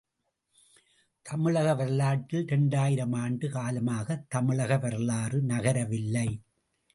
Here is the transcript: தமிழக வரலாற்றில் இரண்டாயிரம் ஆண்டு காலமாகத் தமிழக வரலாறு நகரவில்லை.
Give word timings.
தமிழக 1.21 1.75
வரலாற்றில் 1.75 2.43
இரண்டாயிரம் 2.43 3.13
ஆண்டு 3.13 3.49
காலமாகத் 3.49 4.29
தமிழக 4.29 4.77
வரலாறு 4.77 5.41
நகரவில்லை. 5.41 6.41